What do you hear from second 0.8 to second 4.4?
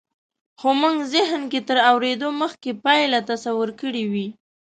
مونږ زهن کې تر اورېدو مخکې پایله تصور کړې وي